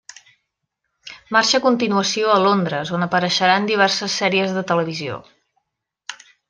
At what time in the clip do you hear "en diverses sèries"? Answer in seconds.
3.63-4.59